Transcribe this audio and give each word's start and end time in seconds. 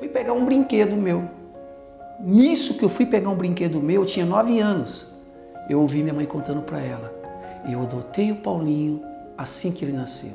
Fui 0.00 0.08
pegar 0.08 0.32
um 0.32 0.46
brinquedo 0.46 0.96
meu. 0.96 1.28
Nisso 2.18 2.78
que 2.78 2.82
eu 2.82 2.88
fui 2.88 3.04
pegar 3.04 3.28
um 3.28 3.34
brinquedo 3.34 3.82
meu, 3.82 4.00
eu 4.00 4.06
tinha 4.06 4.24
nove 4.24 4.58
anos. 4.58 5.06
Eu 5.68 5.78
ouvi 5.78 6.02
minha 6.02 6.14
mãe 6.14 6.24
contando 6.24 6.62
para 6.62 6.80
ela. 6.80 7.14
Eu 7.70 7.82
adotei 7.82 8.32
o 8.32 8.36
Paulinho 8.36 9.02
assim 9.36 9.70
que 9.70 9.84
ele 9.84 9.92
nasceu. 9.92 10.32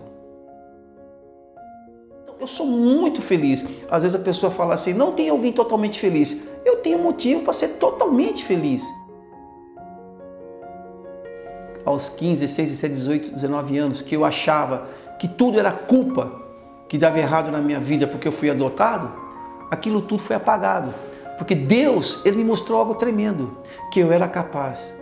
Eu 2.40 2.46
sou 2.46 2.68
muito 2.68 3.24
feliz. 3.24 3.68
Às 3.90 4.04
vezes 4.04 4.16
a 4.16 4.24
pessoa 4.24 4.52
fala 4.52 4.76
assim: 4.76 4.94
não 4.94 5.14
tem 5.14 5.30
alguém 5.30 5.52
totalmente 5.52 6.00
feliz. 6.00 6.48
Eu 6.64 6.78
tenho 6.78 7.00
motivo 7.00 7.42
para 7.42 7.54
ser 7.54 7.70
totalmente 7.70 8.46
feliz. 8.46 8.84
Aos 11.84 12.10
15, 12.10 12.42
16, 12.42 12.70
17, 12.70 12.94
18, 12.94 13.32
19 13.32 13.78
anos, 13.80 14.02
que 14.04 14.16
eu 14.16 14.24
achava 14.24 14.88
que 15.18 15.28
tudo 15.28 15.58
era 15.58 15.72
culpa 15.72 16.44
que 16.88 17.00
dava 17.00 17.18
errado 17.18 17.52
na 17.52 17.60
minha 17.60 17.80
vida 17.80 18.06
porque 18.06 18.28
eu 18.28 18.32
fui 18.32 18.50
adotado, 18.50 19.25
aquilo 19.70 20.02
tudo 20.02 20.22
foi 20.22 20.36
apagado. 20.36 20.94
Porque 21.38 21.54
Deus, 21.54 22.26
Ele 22.26 22.38
me 22.38 22.44
mostrou 22.46 22.80
algo 22.80 22.96
tremendo, 22.96 23.58
que 23.92 24.00
eu 24.00 24.12
era 24.12 24.28
capaz. 24.28 24.96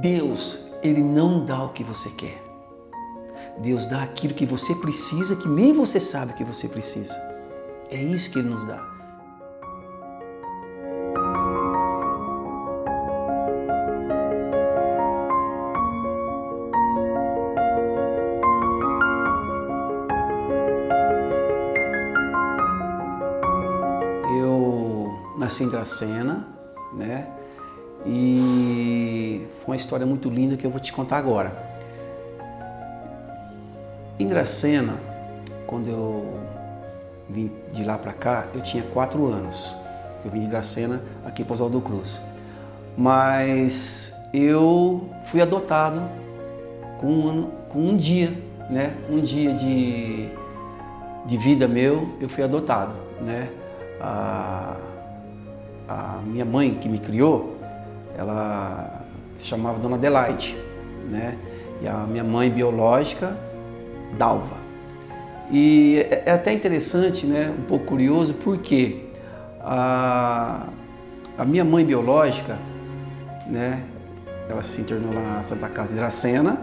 Deus, 0.00 0.66
Ele 0.82 1.02
não 1.02 1.44
dá 1.44 1.62
o 1.62 1.68
que 1.70 1.84
você 1.84 2.10
quer. 2.10 2.42
Deus 3.58 3.86
dá 3.86 4.02
aquilo 4.02 4.34
que 4.34 4.46
você 4.46 4.74
precisa, 4.76 5.36
que 5.36 5.48
nem 5.48 5.72
você 5.72 6.00
sabe 6.00 6.32
que 6.32 6.44
você 6.44 6.68
precisa. 6.68 7.14
É 7.90 7.96
isso 7.96 8.30
que 8.30 8.38
Ele 8.38 8.48
nos 8.48 8.64
dá. 8.64 8.89
Eu 25.50 25.52
nasci 25.52 25.64
em 25.64 25.68
Dracena, 25.68 26.46
né? 26.92 27.26
E 28.06 29.44
foi 29.58 29.72
uma 29.72 29.76
história 29.76 30.06
muito 30.06 30.30
linda 30.30 30.56
que 30.56 30.64
eu 30.64 30.70
vou 30.70 30.78
te 30.78 30.92
contar 30.92 31.16
agora. 31.16 31.52
Em 34.16 34.28
Dracena, 34.28 34.94
quando 35.66 35.88
eu 35.88 36.38
vim 37.28 37.50
de 37.72 37.82
lá 37.82 37.98
para 37.98 38.12
cá, 38.12 38.46
eu 38.54 38.60
tinha 38.60 38.84
quatro 38.84 39.26
anos. 39.26 39.74
Eu 40.24 40.30
vim 40.30 40.42
de 40.42 40.46
Dracena 40.46 41.02
aqui 41.24 41.42
para 41.42 41.54
Oswaldo 41.54 41.80
Cruz. 41.80 42.20
Mas 42.96 44.14
eu 44.32 45.10
fui 45.24 45.42
adotado 45.42 46.00
com 47.00 47.08
um, 47.08 47.50
com 47.68 47.80
um 47.80 47.96
dia, 47.96 48.32
né? 48.70 48.94
Um 49.10 49.18
dia 49.18 49.52
de, 49.52 50.28
de 51.26 51.36
vida 51.36 51.66
meu, 51.66 52.14
eu 52.20 52.28
fui 52.28 52.44
adotado, 52.44 52.94
né? 53.20 53.50
A, 54.00 54.76
a 55.90 56.20
minha 56.24 56.44
mãe 56.44 56.74
que 56.74 56.88
me 56.88 57.00
criou, 57.00 57.58
ela 58.16 59.02
se 59.36 59.44
chamava 59.44 59.80
Dona 59.80 59.96
Adelaide, 59.96 60.56
né? 61.10 61.36
E 61.82 61.88
a 61.88 62.06
minha 62.06 62.22
mãe 62.22 62.48
biológica 62.48 63.36
Dalva. 64.16 64.56
E 65.50 66.06
é, 66.08 66.22
é 66.26 66.32
até 66.32 66.52
interessante, 66.52 67.26
né, 67.26 67.52
um 67.58 67.62
pouco 67.62 67.86
curioso, 67.86 68.34
porque 68.34 69.06
a, 69.60 70.66
a 71.36 71.44
minha 71.44 71.64
mãe 71.64 71.84
biológica, 71.84 72.56
né, 73.48 73.82
ela 74.48 74.62
se 74.62 74.80
internou 74.80 75.12
lá 75.12 75.20
na 75.20 75.42
Santa 75.42 75.68
Casa 75.68 75.92
de 75.92 75.98
Iracena, 75.98 76.56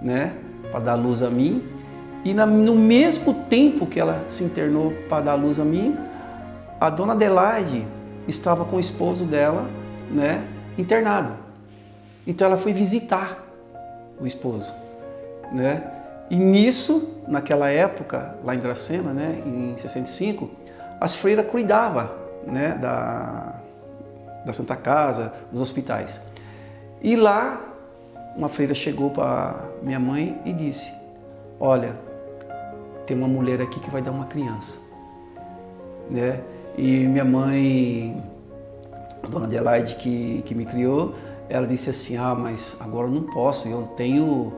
né, 0.00 0.32
para 0.70 0.80
dar 0.80 0.94
luz 0.94 1.22
a 1.22 1.28
mim, 1.28 1.62
e 2.24 2.32
na, 2.32 2.46
no 2.46 2.74
mesmo 2.74 3.34
tempo 3.34 3.86
que 3.86 4.00
ela 4.00 4.24
se 4.28 4.42
internou 4.42 4.92
para 5.08 5.24
dar 5.24 5.34
luz 5.34 5.60
a 5.60 5.64
mim, 5.64 5.96
a 6.80 6.88
dona 6.88 7.12
Adelaide 7.12 7.86
estava 8.28 8.64
com 8.64 8.76
o 8.76 8.80
esposo 8.80 9.24
dela, 9.24 9.68
né, 10.10 10.46
internado. 10.76 11.34
Então 12.26 12.46
ela 12.46 12.58
foi 12.58 12.72
visitar 12.72 13.44
o 14.20 14.26
esposo, 14.26 14.74
né? 15.52 15.82
E 16.30 16.36
nisso, 16.36 17.22
naquela 17.26 17.70
época, 17.70 18.36
lá 18.44 18.54
em 18.54 18.58
Dracena, 18.58 19.12
né, 19.12 19.42
em 19.44 19.76
65, 19.76 20.48
as 21.00 21.16
freiras 21.16 21.46
cuidavam 21.46 22.08
né, 22.46 22.78
da, 22.80 23.54
da 24.44 24.52
Santa 24.52 24.76
Casa, 24.76 25.32
dos 25.50 25.60
hospitais. 25.60 26.20
E 27.02 27.16
lá, 27.16 27.60
uma 28.36 28.48
freira 28.48 28.74
chegou 28.74 29.10
para 29.10 29.68
minha 29.82 29.98
mãe 29.98 30.40
e 30.44 30.52
disse: 30.52 30.92
Olha, 31.58 31.96
tem 33.06 33.16
uma 33.16 33.28
mulher 33.28 33.60
aqui 33.60 33.80
que 33.80 33.90
vai 33.90 34.02
dar 34.02 34.12
uma 34.12 34.26
criança. 34.26 34.78
Né? 36.08 36.40
E 36.76 37.06
minha 37.06 37.24
mãe, 37.24 38.22
dona 39.28 39.46
Adelaide, 39.46 39.96
que, 39.96 40.42
que 40.46 40.54
me 40.54 40.64
criou, 40.64 41.14
ela 41.48 41.66
disse 41.66 41.90
assim: 41.90 42.16
Ah, 42.16 42.34
mas 42.34 42.76
agora 42.80 43.08
eu 43.08 43.12
não 43.12 43.22
posso, 43.22 43.68
eu 43.68 43.82
tenho 43.96 44.52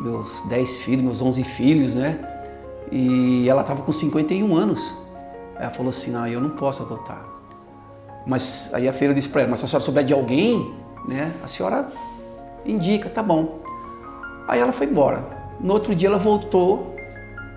meus 0.00 0.42
10 0.48 0.78
filhos, 0.78 1.04
meus 1.04 1.22
11 1.22 1.44
filhos, 1.44 1.94
né? 1.94 2.18
E 2.92 3.48
ela 3.48 3.62
estava 3.62 3.82
com 3.82 3.92
51 3.92 4.54
anos. 4.54 4.94
Ela 5.56 5.70
falou 5.70 5.90
assim: 5.90 6.10
Não, 6.10 6.26
eu 6.26 6.40
não 6.40 6.50
posso 6.50 6.82
adotar. 6.82 7.24
Mas 8.26 8.70
aí 8.74 8.88
a 8.88 8.92
feira 8.92 9.14
disse 9.14 9.28
para 9.28 9.42
ela: 9.42 9.50
Mas 9.50 9.60
se 9.60 9.66
a 9.66 9.68
senhora 9.68 9.84
souber 9.84 10.04
de 10.04 10.12
alguém, 10.12 10.74
né? 11.08 11.34
A 11.42 11.48
senhora 11.48 11.90
indica, 12.64 13.08
tá 13.08 13.22
bom. 13.22 13.60
Aí 14.46 14.60
ela 14.60 14.72
foi 14.72 14.86
embora. 14.86 15.24
No 15.60 15.74
outro 15.74 15.94
dia 15.94 16.08
ela 16.08 16.18
voltou 16.18 16.94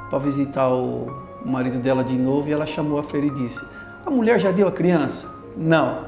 para 0.09 0.19
visitar 0.19 0.69
o 0.69 1.07
marido 1.46 1.80
dela 1.80 2.03
de 2.03 2.18
novo 2.18 2.47
e 2.47 2.51
ela 2.51 2.66
chamou 2.66 2.97
a 2.97 3.03
feira 3.03 3.28
e 3.28 3.31
disse: 3.31 3.63
A 4.06 4.09
mulher 4.09 4.39
já 4.39 4.51
deu 4.51 4.67
a 4.67 4.72
criança? 4.72 5.28
Não. 5.56 6.06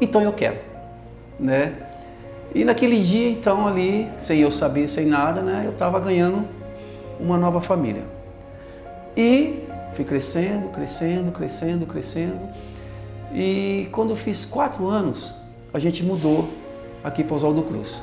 Então 0.00 0.20
eu 0.20 0.32
quero, 0.32 0.58
né? 1.38 1.74
E 2.54 2.64
naquele 2.64 3.00
dia, 3.02 3.28
então, 3.28 3.66
ali, 3.66 4.08
sem 4.18 4.40
eu 4.40 4.50
saber, 4.50 4.88
sem 4.88 5.06
nada, 5.06 5.42
né, 5.42 5.62
eu 5.66 5.72
estava 5.72 6.00
ganhando 6.00 6.46
uma 7.20 7.36
nova 7.36 7.60
família. 7.60 8.04
E 9.16 9.64
fui 9.92 10.04
crescendo, 10.04 10.68
crescendo, 10.70 11.32
crescendo, 11.32 11.86
crescendo. 11.86 12.40
E 13.34 13.88
quando 13.92 14.10
eu 14.10 14.16
fiz 14.16 14.44
quatro 14.44 14.88
anos, 14.88 15.34
a 15.72 15.78
gente 15.78 16.02
mudou 16.02 16.48
aqui 17.02 17.22
para 17.22 17.36
Oswaldo 17.36 17.62
Cruz. 17.62 18.02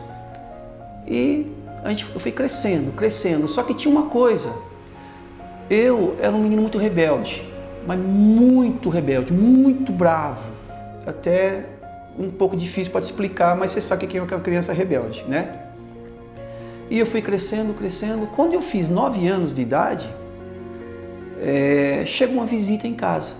E 1.07 1.51
a 1.83 1.89
gente, 1.89 2.05
eu 2.13 2.19
fui 2.19 2.31
crescendo, 2.31 2.91
crescendo. 2.91 3.47
Só 3.47 3.63
que 3.63 3.73
tinha 3.73 3.91
uma 3.91 4.09
coisa. 4.09 4.53
Eu 5.69 6.15
era 6.21 6.35
um 6.35 6.39
menino 6.39 6.61
muito 6.61 6.77
rebelde, 6.77 7.47
mas 7.85 7.99
muito 7.99 8.89
rebelde, 8.89 9.33
muito 9.33 9.91
bravo. 9.91 10.51
Até 11.05 11.65
um 12.17 12.29
pouco 12.29 12.55
difícil 12.55 12.91
para 12.91 13.01
te 13.01 13.05
explicar, 13.05 13.55
mas 13.55 13.71
você 13.71 13.81
sabe 13.81 14.07
que 14.07 14.17
é 14.17 14.21
uma 14.21 14.39
criança 14.39 14.73
rebelde, 14.73 15.23
né? 15.27 15.59
E 16.89 16.99
eu 16.99 17.05
fui 17.05 17.21
crescendo, 17.21 17.73
crescendo. 17.73 18.27
Quando 18.27 18.53
eu 18.53 18.61
fiz 18.61 18.87
nove 18.87 19.27
anos 19.27 19.53
de 19.53 19.61
idade, 19.61 20.07
é, 21.41 22.03
chegou 22.05 22.37
uma 22.37 22.45
visita 22.45 22.87
em 22.87 22.93
casa. 22.93 23.33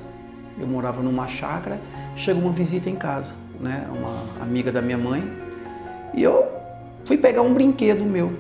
Eu 0.60 0.68
morava 0.68 1.02
numa 1.02 1.28
chácara, 1.28 1.80
chegou 2.16 2.44
uma 2.44 2.52
visita 2.52 2.90
em 2.90 2.96
casa, 2.96 3.34
né? 3.60 3.88
Uma 3.96 4.44
amiga 4.44 4.72
da 4.72 4.82
minha 4.82 4.98
mãe. 4.98 5.24
E 6.14 6.24
eu 6.24 6.48
fui 7.06 7.18
pegar 7.18 7.42
um 7.42 7.54
brinquedo 7.54 8.04
meu. 8.04 8.34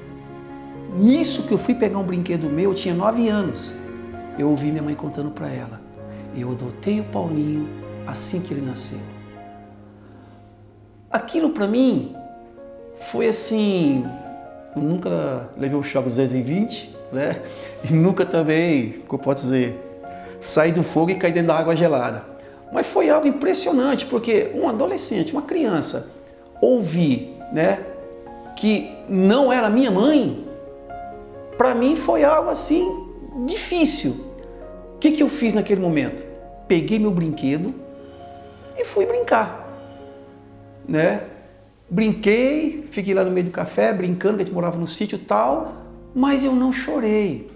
Nisso 0.95 1.43
que 1.43 1.53
eu 1.53 1.57
fui 1.57 1.73
pegar 1.73 1.97
um 1.97 2.03
brinquedo 2.03 2.49
meu, 2.49 2.71
eu 2.71 2.75
tinha 2.75 2.93
nove 2.93 3.27
anos. 3.29 3.73
Eu 4.37 4.49
ouvi 4.49 4.71
minha 4.71 4.83
mãe 4.83 4.95
contando 4.95 5.31
para 5.31 5.49
ela. 5.49 5.81
Eu 6.35 6.51
adotei 6.51 6.99
o 6.99 7.03
Paulinho 7.05 7.67
assim 8.07 8.41
que 8.41 8.53
ele 8.53 8.65
nasceu. 8.65 8.99
Aquilo 11.11 11.51
para 11.51 11.67
mim 11.67 12.15
foi 12.95 13.27
assim, 13.27 14.05
eu 14.75 14.81
nunca 14.81 15.49
levei 15.57 15.77
o 15.77 15.83
choque 15.83 16.07
dos 16.07 16.17
220, 16.17 16.95
né? 17.11 17.41
E 17.87 17.93
nunca 17.93 18.25
também, 18.25 19.03
como 19.07 19.21
eu 19.21 19.23
posso 19.23 19.43
dizer, 19.43 19.79
sair 20.41 20.71
do 20.71 20.83
fogo 20.83 21.11
e 21.11 21.15
cair 21.15 21.33
dentro 21.33 21.49
da 21.49 21.57
água 21.57 21.75
gelada. 21.75 22.23
Mas 22.71 22.87
foi 22.87 23.09
algo 23.09 23.27
impressionante, 23.27 24.05
porque 24.05 24.51
um 24.55 24.67
adolescente, 24.67 25.31
uma 25.31 25.43
criança, 25.43 26.09
ouvir, 26.59 27.37
né, 27.51 27.79
que 28.55 28.89
não 29.07 29.53
era 29.53 29.69
minha 29.69 29.91
mãe, 29.91 30.47
para 31.57 31.75
mim 31.75 31.95
foi 31.95 32.23
algo 32.23 32.49
assim 32.49 33.07
difícil. 33.45 34.22
Que, 35.03 35.11
que 35.11 35.21
eu 35.21 35.27
fiz 35.27 35.53
naquele 35.53 35.81
momento? 35.81 36.23
Peguei 36.65 36.97
meu 36.97 37.11
brinquedo 37.11 37.75
e 38.77 38.85
fui 38.85 39.05
brincar 39.05 39.63
né? 40.87 41.27
Brinquei, 41.89 42.87
fiquei 42.89 43.13
lá 43.13 43.21
no 43.21 43.31
meio 43.31 43.47
do 43.47 43.51
café, 43.51 43.91
brincando, 43.91 44.37
que 44.37 44.43
a 44.43 44.45
gente 44.45 44.53
morava 44.53 44.77
no 44.77 44.87
sítio 44.87 45.19
tal, 45.19 45.73
mas 46.15 46.45
eu 46.45 46.53
não 46.53 46.71
chorei. 46.71 47.51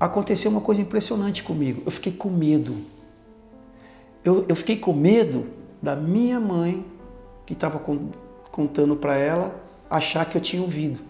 Aconteceu 0.00 0.50
uma 0.50 0.62
coisa 0.62 0.80
impressionante 0.80 1.42
comigo. 1.42 1.82
Eu 1.84 1.90
fiquei 1.90 2.12
com 2.14 2.30
medo. 2.30 2.78
Eu, 4.24 4.46
eu 4.48 4.56
fiquei 4.56 4.76
com 4.76 4.94
medo 4.94 5.46
da 5.82 5.94
minha 5.94 6.40
mãe, 6.40 6.82
que 7.44 7.52
estava 7.52 7.78
contando 8.50 8.96
para 8.96 9.18
ela, 9.18 9.54
achar 9.90 10.24
que 10.24 10.38
eu 10.38 10.40
tinha 10.40 10.62
ouvido. 10.62 11.00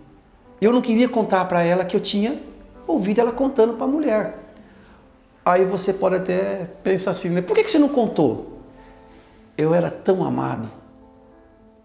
Eu 0.61 0.73
não 0.73 0.83
queria 0.83 1.09
contar 1.09 1.45
para 1.45 1.63
ela 1.63 1.85
que 1.85 1.97
eu 1.97 2.01
tinha 2.01 2.43
ouvido 2.89 3.21
ela 3.21 3.31
contando 3.31 3.75
para 3.75 3.85
a 3.85 3.89
mulher. 3.89 4.48
Aí 5.49 5.65
você 5.65 5.95
pode 5.95 6.17
até 6.17 6.69
pensar 6.85 7.13
assim, 7.13 7.31
né? 7.31 7.41
Por 7.41 7.57
que 7.57 7.67
você 7.67 7.79
não 7.79 7.89
contou? 7.89 8.59
Eu 9.57 9.73
era 9.73 9.91
tão 9.91 10.23
amado, 10.23 10.69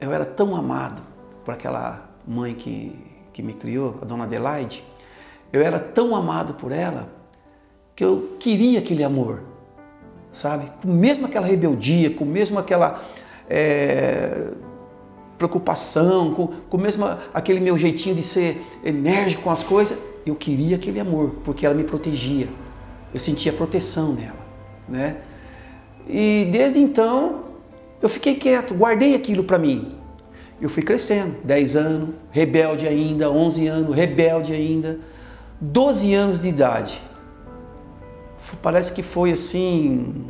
eu 0.01 0.11
era 0.11 0.25
tão 0.25 0.53
amado 0.53 1.01
por 1.45 1.53
aquela 1.53 2.09
mãe 2.27 2.53
que, 2.53 2.93
que 3.31 3.41
me 3.41 3.53
criou, 3.53 3.95
a 4.01 4.05
dona 4.05 4.25
Adelaide. 4.25 4.83
Eu 5.53 5.61
era 5.61 5.79
tão 5.79 6.13
amado 6.13 6.55
por 6.55 6.73
ela 6.73 7.07
que 7.95 8.03
eu 8.03 8.35
queria 8.37 8.79
aquele 8.79 9.01
amor, 9.01 9.43
sabe? 10.33 10.69
Com 10.81 10.89
mesmo 10.89 11.25
aquela 11.25 11.47
rebeldia, 11.47 12.13
com 12.13 12.25
mesmo 12.25 12.59
aquela 12.59 13.01
é, 13.49 14.49
preocupação, 15.37 16.33
com, 16.33 16.47
com 16.69 16.77
mesmo 16.77 17.05
aquele 17.33 17.61
meu 17.61 17.77
jeitinho 17.77 18.13
de 18.13 18.23
ser 18.23 18.61
enérgico 18.83 19.43
com 19.43 19.51
as 19.51 19.63
coisas, 19.63 19.97
eu 20.25 20.35
queria 20.35 20.75
aquele 20.75 20.99
amor, 20.99 21.35
porque 21.45 21.65
ela 21.65 21.73
me 21.73 21.85
protegia. 21.85 22.49
Eu 23.13 23.19
sentia 23.19 23.53
proteção 23.53 24.13
nela, 24.13 24.45
né? 24.87 25.17
E 26.07 26.49
desde 26.51 26.79
então 26.79 27.43
eu 28.01 28.09
fiquei 28.09 28.35
quieto, 28.35 28.73
guardei 28.73 29.15
aquilo 29.15 29.43
para 29.43 29.57
mim. 29.57 29.95
Eu 30.59 30.69
fui 30.69 30.83
crescendo, 30.83 31.35
10 31.43 31.75
anos, 31.75 32.09
rebelde 32.31 32.87
ainda, 32.87 33.29
11 33.29 33.67
anos, 33.67 33.95
rebelde 33.95 34.53
ainda, 34.53 34.99
12 35.59 36.13
anos 36.13 36.39
de 36.39 36.49
idade. 36.49 37.01
Parece 38.61 38.93
que 38.93 39.01
foi 39.01 39.31
assim, 39.31 40.25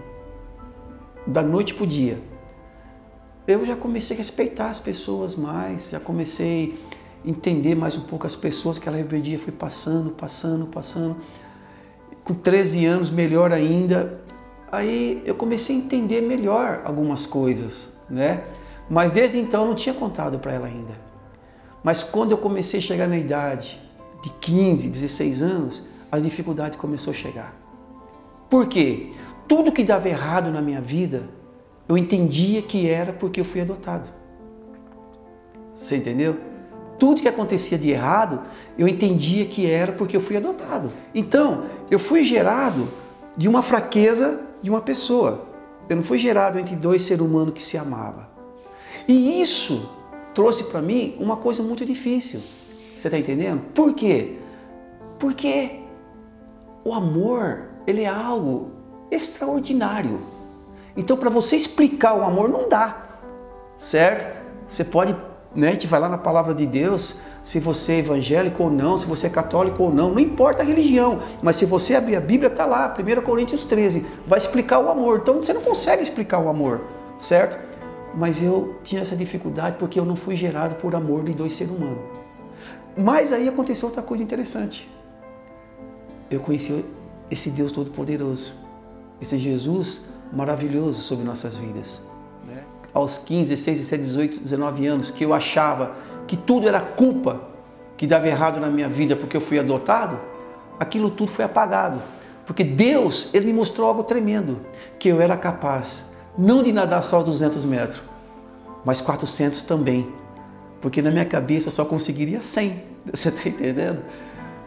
da 1.25 1.41
noite 1.41 1.73
para 1.73 1.83
o 1.83 1.87
dia. 1.87 2.19
Eu 3.47 3.65
já 3.65 3.75
comecei 3.75 4.15
a 4.15 4.17
respeitar 4.17 4.69
as 4.69 4.79
pessoas 4.79 5.35
mais, 5.35 5.89
já 5.89 5.99
comecei 5.99 6.79
a 7.25 7.29
entender 7.29 7.75
mais 7.75 7.95
um 7.95 8.01
pouco 8.01 8.25
as 8.25 8.35
pessoas, 8.35 8.77
aquela 8.77 8.97
rebeldia 8.97 9.37
foi 9.37 9.51
passando, 9.51 10.11
passando, 10.11 10.67
passando 10.67 11.17
com 12.23 12.33
13 12.33 12.85
anos, 12.85 13.09
melhor 13.09 13.51
ainda, 13.51 14.19
aí 14.71 15.21
eu 15.25 15.35
comecei 15.35 15.75
a 15.75 15.79
entender 15.79 16.21
melhor 16.21 16.81
algumas 16.85 17.25
coisas, 17.25 17.97
né? 18.09 18.43
Mas 18.89 19.11
desde 19.11 19.39
então 19.39 19.61
eu 19.61 19.67
não 19.67 19.75
tinha 19.75 19.93
contado 19.93 20.39
para 20.39 20.53
ela 20.53 20.67
ainda. 20.67 20.97
Mas 21.83 22.03
quando 22.03 22.31
eu 22.31 22.37
comecei 22.37 22.79
a 22.79 22.83
chegar 22.83 23.07
na 23.07 23.17
idade 23.17 23.79
de 24.23 24.29
15, 24.29 24.87
16 24.89 25.41
anos, 25.41 25.83
as 26.11 26.23
dificuldades 26.23 26.79
começaram 26.79 27.11
a 27.11 27.15
chegar. 27.15 27.63
Por 28.49 28.67
quê? 28.67 29.11
Tudo 29.47 29.71
que 29.71 29.83
dava 29.83 30.07
errado 30.07 30.49
na 30.49 30.61
minha 30.61 30.79
vida, 30.79 31.27
eu 31.89 31.97
entendia 31.97 32.61
que 32.61 32.87
era 32.87 33.11
porque 33.11 33.41
eu 33.41 33.45
fui 33.45 33.61
adotado. 33.61 34.07
Você 35.73 35.97
entendeu? 35.97 36.37
Tudo 36.99 37.21
que 37.21 37.27
acontecia 37.27 37.77
de 37.77 37.91
errado, 37.91 38.41
eu 38.77 38.87
entendia 38.87 39.45
que 39.45 39.69
era 39.69 39.91
porque 39.91 40.15
eu 40.15 40.21
fui 40.21 40.37
adotado. 40.37 40.91
Então, 41.13 41.65
eu 41.89 41.99
fui 41.99 42.23
gerado 42.23 42.87
de 43.35 43.47
uma 43.47 43.61
fraqueza 43.61 44.41
de 44.61 44.69
uma 44.69 44.81
pessoa. 44.81 45.47
Eu 45.89 45.97
não 45.97 46.03
fui 46.03 46.17
gerado 46.17 46.57
entre 46.57 46.75
dois 46.75 47.01
seres 47.01 47.23
humanos 47.23 47.53
que 47.53 47.61
se 47.61 47.77
amavam. 47.77 48.25
E 49.07 49.41
isso 49.41 49.89
trouxe 50.33 50.65
para 50.65 50.81
mim 50.81 51.15
uma 51.19 51.37
coisa 51.37 51.61
muito 51.61 51.85
difícil. 51.85 52.41
Você 52.95 53.07
está 53.07 53.17
entendendo? 53.17 53.61
Por 53.73 53.93
quê? 53.93 54.37
Porque 55.19 55.81
o 56.83 56.93
amor, 56.93 57.65
ele 57.85 58.03
é 58.03 58.07
algo 58.07 58.71
extraordinário. 59.11 60.21
Então, 60.95 61.17
para 61.17 61.29
você 61.29 61.55
explicar 61.55 62.13
o 62.13 62.23
amor, 62.23 62.49
não 62.49 62.69
dá, 62.69 63.19
certo? 63.77 64.41
Você 64.69 64.83
pode 64.83 65.15
né? 65.55 65.69
A 65.69 65.71
gente 65.71 65.87
vai 65.87 65.99
lá 65.99 66.09
na 66.09 66.17
palavra 66.17 66.53
de 66.53 66.65
Deus, 66.65 67.17
se 67.43 67.59
você 67.59 67.93
é 67.93 67.97
evangélico 67.99 68.63
ou 68.63 68.71
não, 68.71 68.97
se 68.97 69.05
você 69.05 69.27
é 69.27 69.29
católico 69.29 69.83
ou 69.83 69.93
não, 69.93 70.11
não 70.11 70.19
importa 70.19 70.63
a 70.63 70.65
religião, 70.65 71.21
mas 71.41 71.57
se 71.57 71.65
você 71.65 71.95
abrir 71.95 72.15
a 72.15 72.21
Bíblia, 72.21 72.49
está 72.49 72.65
lá, 72.65 72.93
1 72.97 73.21
Coríntios 73.21 73.65
13, 73.65 74.05
vai 74.25 74.39
explicar 74.39 74.79
o 74.79 74.89
amor. 74.89 75.19
Então 75.21 75.35
você 75.35 75.53
não 75.53 75.61
consegue 75.61 76.01
explicar 76.01 76.39
o 76.39 76.49
amor, 76.49 76.81
certo? 77.19 77.57
Mas 78.15 78.41
eu 78.41 78.75
tinha 78.83 79.01
essa 79.01 79.15
dificuldade 79.15 79.77
porque 79.77 79.99
eu 79.99 80.05
não 80.05 80.15
fui 80.15 80.35
gerado 80.35 80.75
por 80.75 80.95
amor 80.95 81.23
de 81.23 81.33
dois 81.33 81.53
seres 81.53 81.73
humanos. 81.73 82.03
Mas 82.95 83.33
aí 83.33 83.47
aconteceu 83.47 83.87
outra 83.87 84.03
coisa 84.03 84.23
interessante. 84.23 84.89
Eu 86.29 86.39
conheci 86.39 86.85
esse 87.29 87.49
Deus 87.49 87.71
Todo-Poderoso, 87.71 88.55
esse 89.19 89.37
Jesus 89.37 90.05
maravilhoso 90.31 91.01
sobre 91.01 91.25
nossas 91.25 91.57
vidas 91.57 92.12
aos 92.93 93.17
15, 93.17 93.49
16, 93.49 93.79
17, 93.79 94.03
18, 94.03 94.39
19 94.41 94.87
anos, 94.87 95.09
que 95.09 95.25
eu 95.25 95.33
achava 95.33 95.95
que 96.27 96.37
tudo 96.37 96.67
era 96.67 96.79
culpa 96.79 97.41
que 97.97 98.07
dava 98.07 98.27
errado 98.27 98.59
na 98.59 98.67
minha 98.67 98.89
vida 98.89 99.15
porque 99.15 99.37
eu 99.37 99.41
fui 99.41 99.59
adotado, 99.59 100.19
aquilo 100.79 101.09
tudo 101.09 101.31
foi 101.31 101.45
apagado. 101.45 102.01
Porque 102.45 102.63
Deus, 102.63 103.33
Ele 103.33 103.47
me 103.47 103.53
mostrou 103.53 103.87
algo 103.87 104.03
tremendo, 104.03 104.59
que 104.99 105.07
eu 105.07 105.21
era 105.21 105.37
capaz, 105.37 106.05
não 106.37 106.61
de 106.61 106.71
nadar 106.73 107.03
só 107.03 107.23
200 107.23 107.63
metros, 107.65 108.01
mas 108.83 108.99
400 108.99 109.63
também. 109.63 110.07
Porque 110.81 111.01
na 111.01 111.09
minha 111.09 111.25
cabeça 111.25 111.69
eu 111.69 111.71
só 111.71 111.85
conseguiria 111.85 112.41
100, 112.41 112.83
você 113.13 113.29
está 113.29 113.47
entendendo? 113.47 114.03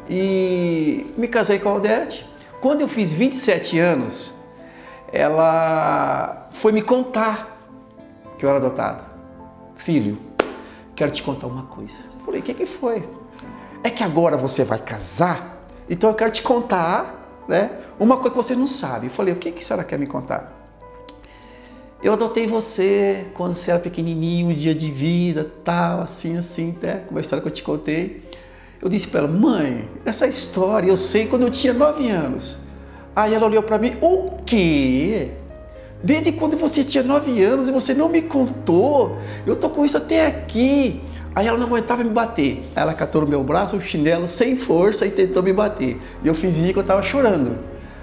E 0.09 1.07
me 1.17 1.29
casei 1.29 1.59
com 1.59 1.69
a 1.69 1.73
Aldete. 1.73 2.27
Quando 2.61 2.81
eu 2.81 2.89
fiz 2.89 3.13
27 3.13 3.79
anos, 3.79 4.33
ela 5.13 6.49
foi 6.51 6.73
me 6.73 6.81
contar 6.81 7.56
que 8.39 8.45
eu 8.45 8.49
era 8.49 8.59
adotado. 8.59 9.05
Filho, 9.77 10.19
quero 10.95 11.11
te 11.11 11.23
contar 11.23 11.47
uma 11.47 11.65
coisa. 11.65 11.95
Eu 12.15 12.25
falei, 12.25 12.41
o 12.41 12.43
que, 12.43 12.55
que 12.55 12.67
foi? 12.67 13.09
É 13.83 13.91
que 13.91 14.03
agora 14.03 14.37
você 14.37 14.65
vai 14.65 14.79
casar, 14.79 15.65
então 15.89 16.11
eu 16.11 16.17
quero 16.17 16.31
te 16.31 16.43
contar 16.43 17.45
né, 17.47 17.71
uma 17.99 18.17
coisa 18.17 18.31
que 18.31 18.37
você 18.37 18.55
não 18.55 18.67
sabe. 18.67 19.07
Eu 19.07 19.11
falei, 19.11 19.33
o 19.33 19.37
que, 19.37 19.53
que 19.53 19.63
a 19.63 19.67
senhora 19.67 19.85
quer 19.85 19.99
me 19.99 20.07
contar? 20.07 20.53
Eu 22.03 22.13
adotei 22.13 22.47
você 22.47 23.27
quando 23.35 23.55
você 23.55 23.71
era 23.71 23.81
pequenininho, 23.81 24.49
um 24.49 24.55
dia 24.55 24.75
de 24.75 24.91
vida, 24.91 25.51
tal, 25.65 26.01
assim, 26.01 26.37
assim, 26.37 26.75
até, 26.77 26.99
como 26.99 27.19
a 27.19 27.21
história 27.21 27.43
que 27.43 27.49
eu 27.49 27.53
te 27.53 27.63
contei. 27.63 28.23
Eu 28.81 28.89
disse 28.89 29.09
para 29.09 29.21
ela, 29.21 29.29
mãe, 29.29 29.89
essa 30.05 30.27
história 30.27 30.89
eu 30.89 30.97
sei 30.97 31.27
quando 31.27 31.43
eu 31.43 31.51
tinha 31.51 31.73
nove 31.73 32.09
anos. 32.11 32.59
Aí 33.15 33.33
ela 33.33 33.47
olhou 33.47 33.63
para 33.63 33.79
mim, 33.79 33.97
o 34.03 34.39
quê? 34.45 35.31
Desde 36.03 36.33
quando 36.33 36.57
você 36.57 36.85
tinha 36.85 37.03
nove 37.03 37.43
anos 37.43 37.69
e 37.69 37.73
você 37.73 37.95
não 37.95 38.09
me 38.09 38.23
contou? 38.23 39.17
Eu 39.47 39.57
tô 39.57 39.69
com 39.71 39.85
isso 39.85 39.97
até 39.97 40.27
aqui. 40.27 41.01
Aí 41.35 41.47
ela 41.47 41.59
não 41.59 41.67
aguentava 41.67 42.05
me 42.05 42.11
bater. 42.11 42.65
Aí 42.75 42.83
ela 42.83 42.95
catou 42.95 43.23
no 43.23 43.29
meu 43.29 43.43
braço 43.43 43.77
o 43.77 43.81
chinelo 43.81 44.29
sem 44.29 44.57
força 44.57 45.07
e 45.07 45.11
tentou 45.11 45.43
me 45.43 45.53
bater. 45.53 46.01
E 46.23 46.29
eu 46.29 46.35
fingi 46.35 46.73
que 46.73 46.79
eu 46.79 46.83
estava 46.83 47.03
chorando. 47.03 47.59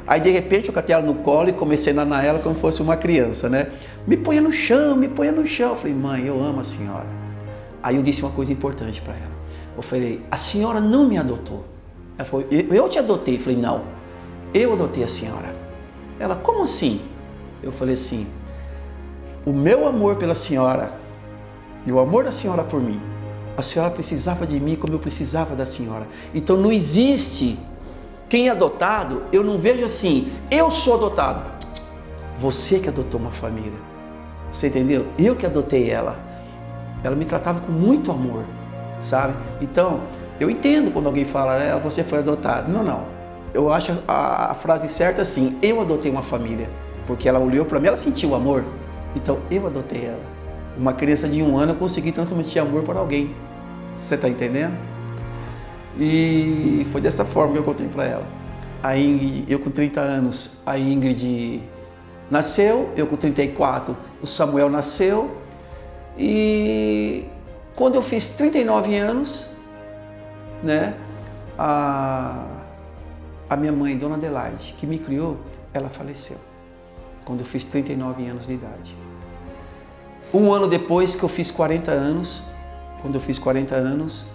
Aí 0.06 0.20
de 0.20 0.30
repente 0.30 0.68
eu 0.68 0.74
catei 0.74 0.94
ela 0.94 1.06
no 1.06 1.16
colo 1.16 1.50
e 1.50 1.54
comecei 1.54 1.94
a 1.94 1.96
nanar 1.96 2.26
ela 2.26 2.40
como 2.40 2.54
se 2.56 2.62
fosse 2.62 2.82
uma 2.82 2.98
criança, 2.98 3.48
né? 3.48 3.68
Me 4.06 4.18
ponha 4.18 4.42
no 4.42 4.52
chão, 4.52 4.96
me 4.96 5.08
ponha 5.08 5.32
no 5.32 5.48
chão. 5.48 5.70
Eu 5.70 5.76
falei, 5.78 5.94
mãe, 5.96 6.26
eu 6.26 6.44
amo 6.44 6.60
a 6.60 6.64
senhora. 6.64 7.08
Aí 7.82 7.96
eu 7.96 8.04
disse 8.04 8.22
uma 8.22 8.32
coisa 8.32 8.52
importante 8.52 9.02
para 9.02 9.14
ela. 9.14 9.32
Eu 9.76 9.82
falei, 9.82 10.22
a 10.30 10.38
senhora 10.38 10.82
não 10.82 11.08
me 11.08 11.18
adotou. 11.18 11.66
Ela 12.18 12.26
falou, 12.26 12.46
eu 12.52 12.90
te 12.90 13.00
adotei. 13.00 13.36
Eu 13.36 13.40
falei, 13.40 13.58
não, 13.58 13.84
eu 14.54 14.74
adotei 14.74 15.04
a 15.04 15.08
senhora. 15.08 15.56
Ela, 16.20 16.36
como 16.36 16.64
assim? 16.64 17.02
Eu 17.64 17.72
falei 17.72 17.94
assim: 17.94 18.28
o 19.46 19.52
meu 19.52 19.88
amor 19.88 20.18
pela 20.18 20.36
senhora 20.36 20.94
e 21.86 21.92
o 21.92 22.00
amor 22.00 22.26
da 22.26 22.32
senhora 22.32 22.64
por 22.64 22.82
mim, 22.82 23.02
a 23.58 23.62
senhora 23.62 23.90
precisava 23.90 24.46
de 24.46 24.60
mim 24.60 24.76
como 24.76 24.94
eu 24.94 25.00
precisava 25.00 25.56
da 25.56 25.66
senhora. 25.66 26.08
Então 26.34 26.58
não 26.58 26.72
existe 26.72 27.58
quem 28.30 28.48
é 28.48 28.52
adotado, 28.52 29.24
eu 29.32 29.44
não 29.44 29.58
vejo 29.58 29.86
assim, 29.86 30.32
eu 30.52 30.70
sou 30.70 30.96
adotado. 30.96 31.54
Você 32.38 32.80
que 32.80 32.90
adotou 32.90 33.20
uma 33.20 33.32
família. 33.32 33.80
Você 34.52 34.68
entendeu? 34.68 35.06
Eu 35.18 35.36
que 35.36 35.46
adotei 35.46 35.90
ela. 35.90 36.18
Ela 37.04 37.16
me 37.16 37.26
tratava 37.26 37.60
com 37.62 37.72
muito 37.72 38.12
amor, 38.12 38.44
sabe? 39.02 39.34
Então, 39.62 40.02
eu 40.40 40.50
entendo 40.50 40.92
quando 40.92 41.08
alguém 41.08 41.26
fala, 41.26 41.62
é, 41.62 41.78
você 41.78 42.04
foi 42.04 42.20
adotado. 42.20 42.72
Não, 42.72 42.84
não. 42.84 43.06
Eu 43.54 43.72
acho 43.72 43.92
a, 44.08 44.52
a 44.52 44.56
frase 44.56 44.88
certa 44.90 45.22
assim, 45.22 45.58
eu 45.62 45.80
adotei 45.80 46.10
uma 46.10 46.24
família 46.24 46.70
porque 47.06 47.28
ela 47.28 47.40
olhou 47.40 47.66
para 47.66 47.80
mim, 47.80 47.88
ela 47.88 47.98
sentiu 47.98 48.30
o 48.30 48.36
amor. 48.36 48.66
Então 49.16 49.40
eu 49.52 49.68
adotei 49.68 50.06
ela. 50.06 50.24
Uma 50.78 50.94
criança 50.94 51.28
de 51.28 51.42
um 51.42 51.58
ano 51.58 51.74
eu 51.74 51.76
consegui 51.76 52.12
transmitir 52.12 52.62
amor 52.62 52.84
para 52.84 53.00
alguém. 53.00 53.36
Você 53.96 54.16
está 54.16 54.28
entendendo? 54.28 54.76
E 56.00 56.88
foi 56.92 57.00
dessa 57.00 57.24
forma 57.24 57.54
que 57.54 57.60
eu 57.60 57.64
contei 57.64 57.88
para 57.88 58.06
ela. 58.06 58.28
A 58.82 58.98
Ingrid, 58.98 59.46
eu 59.48 59.60
com 59.60 59.70
30 59.70 60.02
anos, 60.02 60.62
a 60.66 60.78
Ingrid 60.78 61.64
nasceu, 62.30 62.92
eu 62.98 63.06
com 63.06 63.16
34, 63.16 63.96
o 64.22 64.28
Samuel 64.28 64.70
nasceu. 64.70 65.38
E 66.18 67.26
quando 67.76 67.96
eu 67.96 68.02
fiz 68.02 68.30
39 68.30 68.98
anos, 68.98 69.46
né, 70.64 70.96
a, 71.58 72.46
a 73.50 73.56
minha 73.56 73.72
mãe, 73.72 73.96
Dona 73.96 74.16
Adelaide, 74.16 74.74
que 74.78 74.88
me 74.88 74.98
criou, 74.98 75.38
ela 75.74 75.90
faleceu 75.90 76.53
quando 77.24 77.40
eu 77.40 77.46
fiz 77.46 77.64
39 77.64 78.28
anos 78.28 78.48
de 78.48 78.54
idade. 78.54 78.96
Um 80.34 80.52
ano 80.52 80.68
depois 80.68 81.16
que 81.16 81.24
eu 81.24 81.30
fiz 81.30 81.52
40 81.52 81.92
anos, 81.92 82.42
quando 83.02 83.16
eu 83.16 83.22
fiz 83.22 83.38
40 83.38 83.76
anos, 83.76 84.26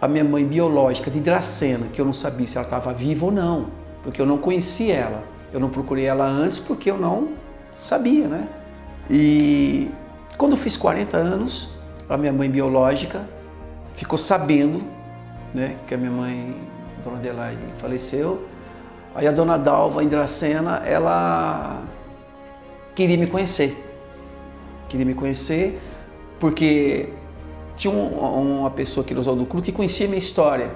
a 0.00 0.08
minha 0.08 0.24
mãe 0.24 0.44
biológica 0.44 1.10
de 1.10 1.20
Dracena, 1.20 1.86
que 1.92 2.00
eu 2.00 2.04
não 2.04 2.12
sabia 2.12 2.46
se 2.46 2.56
ela 2.56 2.66
estava 2.66 2.92
viva 2.92 3.26
ou 3.26 3.30
não, 3.32 3.68
porque 4.02 4.20
eu 4.20 4.26
não 4.26 4.38
conhecia 4.38 4.94
ela. 4.94 5.24
Eu 5.52 5.60
não 5.60 5.68
procurei 5.68 6.06
ela 6.06 6.26
antes 6.26 6.58
porque 6.58 6.90
eu 6.90 6.98
não 6.98 7.34
sabia, 7.74 8.26
né? 8.26 8.48
E 9.10 9.90
quando 10.38 10.52
eu 10.52 10.58
fiz 10.58 10.76
40 10.76 11.16
anos, 11.16 11.68
a 12.08 12.16
minha 12.16 12.32
mãe 12.32 12.50
biológica 12.50 13.22
ficou 13.94 14.18
sabendo, 14.18 14.82
né, 15.54 15.76
que 15.86 15.94
a 15.94 15.98
minha 15.98 16.10
mãe, 16.10 16.56
Dona 17.04 17.18
Adelaide, 17.18 17.62
faleceu. 17.78 18.42
Aí 19.14 19.26
a 19.26 19.32
Dona 19.32 19.58
Dalva 19.58 20.02
Indracena, 20.02 20.82
ela 20.86 21.82
queria 22.94 23.16
me 23.16 23.26
conhecer. 23.26 23.76
Queria 24.88 25.04
me 25.04 25.14
conhecer 25.14 25.80
porque 26.38 27.08
tinha 27.76 27.92
um, 27.92 28.60
uma 28.60 28.70
pessoa 28.70 29.04
aqui 29.04 29.14
no 29.14 29.20
Oswaldo 29.20 29.46
Cruz 29.46 29.64
que 29.64 29.72
conhecia 29.72 30.06
minha 30.06 30.18
história, 30.18 30.74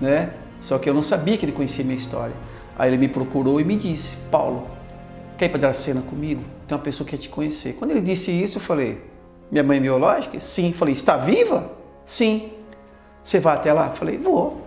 né? 0.00 0.32
Só 0.60 0.78
que 0.78 0.88
eu 0.88 0.94
não 0.94 1.02
sabia 1.02 1.36
que 1.36 1.44
ele 1.44 1.52
conhecia 1.52 1.84
minha 1.84 1.96
história. 1.96 2.34
Aí 2.76 2.90
ele 2.90 2.98
me 2.98 3.08
procurou 3.08 3.60
e 3.60 3.64
me 3.64 3.76
disse, 3.76 4.16
Paulo, 4.30 4.66
quer 5.36 5.46
ir 5.46 5.48
para 5.50 5.60
Dracena 5.60 6.00
comigo? 6.02 6.42
Tem 6.66 6.76
uma 6.76 6.82
pessoa 6.82 7.04
que 7.06 7.16
quer 7.16 7.22
te 7.22 7.28
conhecer. 7.28 7.74
Quando 7.74 7.92
ele 7.92 8.00
disse 8.00 8.30
isso, 8.30 8.58
eu 8.58 8.62
falei, 8.62 9.02
minha 9.50 9.62
mãe 9.62 9.78
é 9.78 9.80
biológica? 9.80 10.40
Sim. 10.40 10.72
Falei, 10.72 10.94
está 10.94 11.16
viva? 11.16 11.70
Sim. 12.06 12.52
Você 13.22 13.40
vai 13.40 13.56
até 13.56 13.72
lá? 13.72 13.90
Falei, 13.90 14.18
vou. 14.18 14.62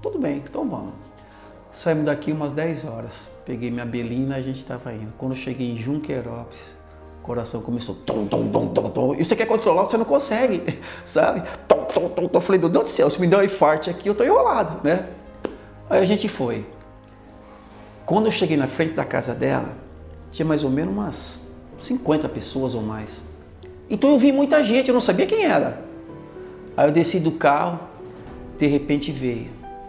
Tudo 0.00 0.18
bem, 0.18 0.42
então 0.48 0.68
vamos. 0.68 1.01
Saímos 1.72 2.04
daqui 2.04 2.30
umas 2.30 2.52
10 2.52 2.84
horas. 2.84 3.28
Peguei 3.46 3.70
minha 3.70 3.86
belina 3.86 4.36
e 4.36 4.40
a 4.40 4.42
gente 4.42 4.60
estava 4.60 4.92
indo. 4.92 5.12
Quando 5.16 5.34
cheguei 5.34 5.72
em 5.72 5.78
Junquerópolis, 5.78 6.76
o 7.18 7.22
coração 7.22 7.62
começou 7.62 7.94
tom, 7.94 8.26
tom, 8.26 8.48
tom, 8.48 8.68
tom, 8.68 8.90
tom. 8.90 9.14
E 9.14 9.24
você 9.24 9.34
quer 9.34 9.46
controlar, 9.46 9.86
você 9.86 9.96
não 9.96 10.04
consegue, 10.04 10.78
sabe? 11.06 11.42
Tom, 11.66 11.84
tom, 11.86 12.08
tom, 12.10 12.28
tom. 12.28 12.40
Falei, 12.40 12.60
meu 12.60 12.68
Deus 12.68 12.84
do 12.84 12.90
céu, 12.90 13.10
se 13.10 13.18
me 13.18 13.26
der 13.26 13.38
um 13.38 13.42
infarto 13.42 13.88
aqui, 13.88 14.06
eu 14.06 14.14
tô 14.14 14.22
enrolado, 14.22 14.80
né? 14.84 15.08
Aí 15.88 16.02
a 16.02 16.04
gente 16.04 16.28
foi. 16.28 16.66
Quando 18.04 18.26
eu 18.26 18.32
cheguei 18.32 18.56
na 18.56 18.66
frente 18.66 18.92
da 18.92 19.04
casa 19.04 19.34
dela, 19.34 19.74
tinha 20.30 20.44
mais 20.44 20.62
ou 20.62 20.70
menos 20.70 20.92
umas 20.92 21.48
50 21.80 22.28
pessoas 22.28 22.74
ou 22.74 22.82
mais. 22.82 23.22
Então 23.88 24.10
eu 24.10 24.18
vi 24.18 24.30
muita 24.30 24.62
gente, 24.62 24.88
eu 24.88 24.94
não 24.94 25.00
sabia 25.00 25.26
quem 25.26 25.44
era. 25.44 25.82
Aí 26.76 26.86
eu 26.86 26.92
desci 26.92 27.18
do 27.18 27.32
carro, 27.32 27.80
de 28.58 28.66
repente 28.66 29.10
veio 29.10 29.48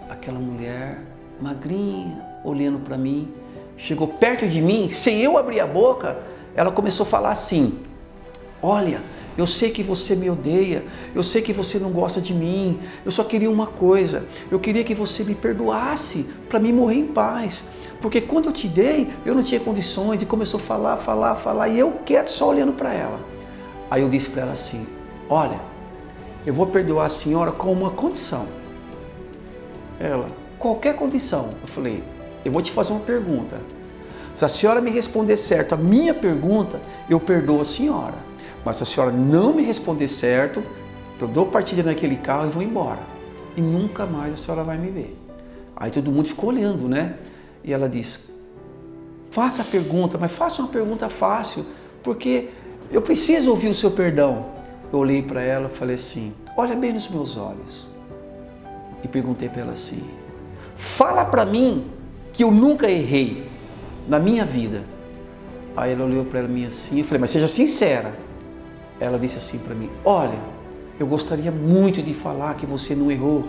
aquela 0.09 0.39
mulher 0.39 1.12
magrinha, 1.43 2.25
olhando 2.41 2.79
para 2.79 2.97
mim, 2.97 3.27
chegou 3.75 4.07
perto 4.07 4.47
de 4.47 4.61
mim, 4.61 4.89
sem 4.89 5.19
eu 5.19 5.37
abrir 5.37 5.59
a 5.59 5.67
boca, 5.67 6.17
ela 6.55 6.71
começou 6.71 7.05
a 7.05 7.09
falar 7.09 7.31
assim: 7.31 7.79
Olha, 8.61 9.01
eu 9.37 9.45
sei 9.45 9.69
que 9.69 9.83
você 9.83 10.15
me 10.15 10.29
odeia, 10.29 10.85
eu 11.13 11.21
sei 11.21 11.41
que 11.41 11.51
você 11.51 11.77
não 11.79 11.91
gosta 11.91 12.21
de 12.21 12.33
mim, 12.33 12.79
eu 13.05 13.11
só 13.11 13.25
queria 13.25 13.51
uma 13.51 13.67
coisa, 13.67 14.25
eu 14.49 14.57
queria 14.57 14.85
que 14.85 14.95
você 14.95 15.23
me 15.25 15.35
perdoasse 15.35 16.29
para 16.47 16.59
me 16.59 16.71
morrer 16.71 16.99
em 16.99 17.07
paz. 17.07 17.65
Porque 18.01 18.21
quando 18.21 18.47
eu 18.47 18.53
te 18.53 18.67
dei, 18.67 19.11
eu 19.25 19.35
não 19.35 19.43
tinha 19.43 19.59
condições 19.59 20.21
e 20.21 20.25
começou 20.25 20.59
a 20.59 20.63
falar, 20.63 20.97
falar, 20.97 21.35
falar 21.35 21.67
e 21.67 21.79
eu 21.79 21.91
quieto 22.05 22.29
só 22.29 22.49
olhando 22.49 22.73
para 22.73 22.93
ela. 22.93 23.19
Aí 23.91 24.01
eu 24.01 24.09
disse 24.09 24.29
para 24.29 24.43
ela 24.43 24.53
assim: 24.53 24.87
Olha, 25.29 25.59
eu 26.45 26.53
vou 26.53 26.67
perdoar 26.67 27.07
a 27.07 27.09
senhora 27.09 27.51
com 27.51 27.71
uma 27.71 27.89
condição. 27.89 28.47
Ela, 29.99 30.27
qualquer 30.63 30.95
condição. 30.95 31.49
Eu 31.61 31.67
falei: 31.67 32.01
Eu 32.45 32.51
vou 32.53 32.61
te 32.61 32.71
fazer 32.71 32.93
uma 32.93 33.01
pergunta. 33.01 33.61
Se 34.33 34.45
a 34.45 34.49
senhora 34.49 34.79
me 34.79 34.89
responder 34.89 35.35
certo 35.35 35.73
a 35.73 35.77
minha 35.77 36.13
pergunta, 36.13 36.79
eu 37.09 37.19
perdoo 37.19 37.59
a 37.59 37.65
senhora. 37.65 38.15
Mas 38.63 38.77
se 38.77 38.83
a 38.83 38.85
senhora 38.85 39.11
não 39.11 39.53
me 39.53 39.61
responder 39.61 40.07
certo, 40.07 40.63
eu 41.19 41.27
dou 41.27 41.47
partida 41.47 41.83
naquele 41.83 42.15
carro 42.15 42.47
e 42.47 42.49
vou 42.49 42.63
embora. 42.63 43.01
E 43.57 43.61
nunca 43.61 44.05
mais 44.05 44.33
a 44.33 44.35
senhora 44.37 44.63
vai 44.63 44.77
me 44.77 44.89
ver. 44.89 45.19
Aí 45.75 45.91
todo 45.91 46.09
mundo 46.09 46.29
ficou 46.29 46.49
olhando, 46.49 46.87
né? 46.87 47.17
E 47.61 47.73
ela 47.73 47.89
disse: 47.89 48.31
faça 49.29 49.63
a 49.63 49.65
pergunta, 49.65 50.17
mas 50.17 50.31
faça 50.31 50.61
uma 50.61 50.69
pergunta 50.69 51.09
fácil, 51.09 51.65
porque 52.01 52.49
eu 52.89 53.01
preciso 53.01 53.49
ouvir 53.49 53.67
o 53.67 53.75
seu 53.75 53.91
perdão. 53.91 54.45
Eu 54.91 54.99
olhei 54.99 55.21
para 55.21 55.41
ela 55.41 55.69
e 55.71 55.75
falei 55.75 55.95
assim: 55.95 56.33
olha 56.55 56.75
bem 56.75 56.93
nos 56.93 57.09
meus 57.09 57.35
olhos. 57.35 57.85
E 59.03 59.07
perguntei 59.09 59.49
para 59.49 59.61
ela 59.61 59.73
assim: 59.73 60.22
fala 60.83 61.23
para 61.23 61.45
mim 61.45 61.85
que 62.33 62.43
eu 62.43 62.51
nunca 62.51 62.91
errei 62.91 63.49
na 64.07 64.19
minha 64.19 64.45
vida. 64.45 64.83
Aí 65.75 65.93
ela 65.93 66.05
olhou 66.05 66.25
para 66.25 66.43
mim 66.43 66.65
assim, 66.65 66.99
eu 66.99 67.05
falei, 67.05 67.21
mas 67.21 67.31
seja 67.31 67.47
sincera. 67.47 68.13
Ela 68.99 69.17
disse 69.17 69.37
assim 69.37 69.57
para 69.57 69.73
mim: 69.73 69.89
Olha, 70.05 70.37
eu 70.99 71.07
gostaria 71.07 71.51
muito 71.51 72.01
de 72.01 72.13
falar 72.13 72.53
que 72.55 72.65
você 72.65 72.93
não 72.93 73.09
errou 73.09 73.45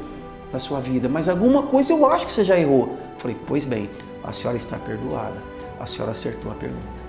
na 0.53 0.59
sua 0.59 0.81
vida, 0.81 1.09
mas 1.09 1.29
alguma 1.29 1.65
coisa 1.65 1.93
eu 1.93 2.07
acho 2.07 2.27
que 2.27 2.33
você 2.33 2.45
já 2.45 2.59
errou. 2.59 2.97
Falei, 3.19 3.37
pois 3.47 3.65
bem, 3.65 3.91
a 4.23 4.33
senhora 4.33 4.57
está 4.57 4.77
perdoada. 4.79 5.43
A 5.79 5.87
senhora 5.87 6.13
acertou 6.13 6.51
a 6.51 6.55
pergunta. 6.55 7.05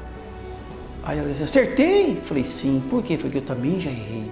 Aí 1.03 1.19
ela 1.19 1.29
disse, 1.29 1.43
acertei? 1.43 2.19
Falei, 2.23 2.43
sim. 2.43 2.83
Por 2.89 3.03
quê? 3.03 3.17
Falei, 3.17 3.37
eu 3.37 3.41
também 3.41 3.79
já 3.79 3.89
errei. 3.89 4.29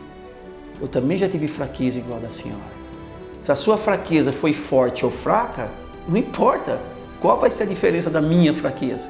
Eu 0.81 0.88
também 0.88 1.17
já 1.17 1.29
tive 1.29 1.47
fraqueza 1.47 2.00
igual 2.00 2.17
a 2.17 2.23
da 2.23 2.29
senhora. 2.29 2.83
Se 3.41 3.51
a 3.51 3.55
sua 3.55 3.77
fraqueza 3.77 4.31
foi 4.31 4.53
forte 4.53 5.05
ou 5.05 5.12
fraca, 5.12 5.69
não 6.07 6.17
importa. 6.17 6.79
Qual 7.22 7.39
vai 7.39 7.50
ser 7.50 7.63
a 7.63 7.65
diferença 7.65 8.10
da 8.10 8.22
minha 8.22 8.53
fraqueza? 8.53 9.10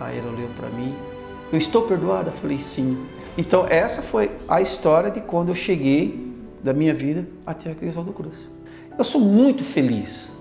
Aí 0.00 0.18
ela 0.18 0.32
olhou 0.32 0.48
para 0.58 0.68
mim. 0.70 0.94
Eu 1.52 1.58
estou 1.58 1.82
perdoada? 1.82 2.30
Falei, 2.30 2.58
sim. 2.58 3.06
Então 3.36 3.66
essa 3.68 4.02
foi 4.02 4.30
a 4.48 4.60
história 4.60 5.10
de 5.10 5.20
quando 5.20 5.50
eu 5.50 5.54
cheguei 5.54 6.32
da 6.62 6.72
minha 6.72 6.94
vida 6.94 7.26
até 7.46 7.70
aqui 7.70 7.86
Oswaldo 7.86 8.12
Cruz. 8.12 8.50
Eu 8.96 9.04
sou 9.04 9.20
muito 9.20 9.64
feliz. 9.64 10.32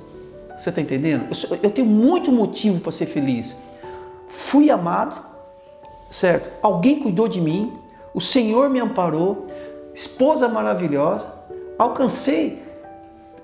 Você 0.57 0.69
está 0.69 0.81
entendendo? 0.81 1.25
Eu, 1.29 1.33
sou, 1.33 1.57
eu 1.61 1.71
tenho 1.71 1.87
muito 1.87 2.31
motivo 2.31 2.79
para 2.79 2.91
ser 2.91 3.07
feliz. 3.07 3.55
Fui 4.27 4.69
amado, 4.69 5.21
certo? 6.11 6.49
Alguém 6.61 6.99
cuidou 6.99 7.27
de 7.27 7.41
mim, 7.41 7.73
o 8.13 8.21
Senhor 8.21 8.69
me 8.69 8.79
amparou, 8.79 9.47
esposa 9.93 10.47
maravilhosa, 10.47 11.33
alcancei 11.77 12.61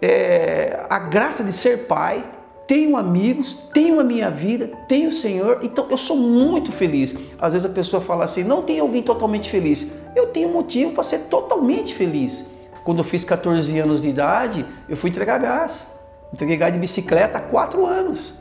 é, 0.01 0.85
a 0.89 0.99
graça 0.99 1.43
de 1.43 1.51
ser 1.51 1.87
pai, 1.87 2.23
tenho 2.67 2.97
amigos, 2.97 3.53
tenho 3.73 3.99
a 3.99 4.03
minha 4.03 4.29
vida, 4.29 4.69
tenho 4.87 5.09
o 5.09 5.13
Senhor, 5.13 5.59
então 5.63 5.87
eu 5.89 5.97
sou 5.97 6.17
muito 6.17 6.71
feliz. 6.71 7.15
Às 7.39 7.53
vezes 7.53 7.65
a 7.65 7.73
pessoa 7.73 8.01
fala 8.01 8.25
assim: 8.25 8.43
não 8.43 8.61
tem 8.61 8.79
alguém 8.79 9.01
totalmente 9.01 9.49
feliz. 9.49 9.99
Eu 10.15 10.27
tenho 10.27 10.49
motivo 10.49 10.91
para 10.91 11.03
ser 11.03 11.19
totalmente 11.29 11.95
feliz. 11.95 12.51
Quando 12.83 12.99
eu 12.99 13.03
fiz 13.03 13.23
14 13.23 13.77
anos 13.79 14.01
de 14.01 14.09
idade, 14.09 14.65
eu 14.87 14.97
fui 14.97 15.09
entregar 15.09 15.37
gás. 15.39 15.87
Entreguei 16.33 16.57
gás 16.57 16.73
de 16.73 16.79
bicicleta 16.79 17.37
há 17.37 17.41
4 17.41 17.85
anos. 17.85 18.35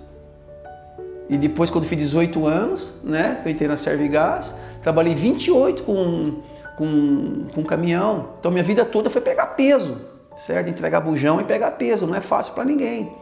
E 1.28 1.36
depois, 1.36 1.70
quando 1.70 1.86
fiz 1.86 1.98
18 1.98 2.46
anos, 2.46 2.94
né, 3.02 3.40
eu 3.44 3.50
entrei 3.50 3.68
na 3.68 3.76
Servigás, 3.76 4.54
trabalhei 4.82 5.14
28 5.14 5.82
com, 5.82 6.42
com, 6.76 7.46
com 7.52 7.64
caminhão. 7.64 8.30
Então, 8.38 8.50
minha 8.50 8.62
vida 8.62 8.84
toda 8.84 9.10
foi 9.10 9.20
pegar 9.20 9.46
peso, 9.46 10.00
certo? 10.36 10.68
Entregar 10.68 11.00
bujão 11.00 11.40
e 11.40 11.44
pegar 11.44 11.72
peso, 11.72 12.06
não 12.06 12.14
é 12.14 12.20
fácil 12.20 12.54
para 12.54 12.64
ninguém. 12.64 13.12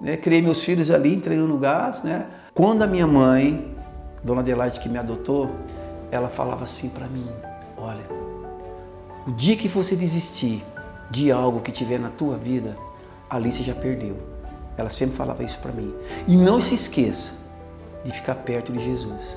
Né? 0.00 0.16
Criei 0.16 0.40
meus 0.40 0.62
filhos 0.62 0.90
ali 0.90 1.14
entregando 1.14 1.56
gás, 1.58 2.02
né? 2.02 2.26
Quando 2.54 2.82
a 2.82 2.86
minha 2.86 3.06
mãe, 3.06 3.76
Dona 4.22 4.40
Adelaide, 4.40 4.80
que 4.80 4.88
me 4.88 4.98
adotou, 4.98 5.50
ela 6.10 6.28
falava 6.28 6.64
assim 6.64 6.88
para 6.88 7.06
mim: 7.06 7.26
Olha, 7.76 8.04
o 9.26 9.32
dia 9.32 9.56
que 9.56 9.68
você 9.68 9.94
desistir 9.94 10.64
de 11.10 11.30
algo 11.30 11.60
que 11.60 11.72
tiver 11.72 11.98
na 11.98 12.08
tua 12.08 12.36
vida, 12.36 12.76
ali 13.28 13.52
você 13.52 13.62
já 13.62 13.74
perdeu. 13.74 14.16
Ela 14.76 14.88
sempre 14.88 15.16
falava 15.16 15.42
isso 15.42 15.58
para 15.58 15.72
mim. 15.72 15.94
E 16.26 16.36
não 16.36 16.60
se 16.60 16.74
esqueça 16.74 17.32
de 18.04 18.12
ficar 18.12 18.36
perto 18.36 18.72
de 18.72 18.82
Jesus. 18.82 19.36